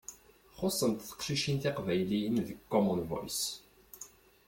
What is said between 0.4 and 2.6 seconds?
Xuṣṣent teqcicin tiqbayliyin deg